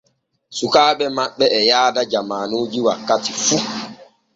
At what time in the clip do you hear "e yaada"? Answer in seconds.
1.59-2.01